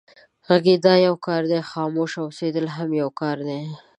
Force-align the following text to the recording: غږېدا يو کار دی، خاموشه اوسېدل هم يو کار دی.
غږېدا 0.47 0.95
يو 1.07 1.15
کار 1.25 1.41
دی، 1.51 1.59
خاموشه 1.71 2.19
اوسېدل 2.23 2.65
هم 2.75 2.89
يو 3.01 3.09
کار 3.19 3.37
دی. 3.47 3.61